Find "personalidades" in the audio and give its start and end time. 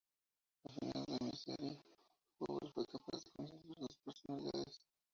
4.03-4.81